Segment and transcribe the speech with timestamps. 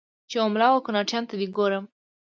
[0.29, 1.85] چې و مـــلا و کوناټیــــو ته دې ګورم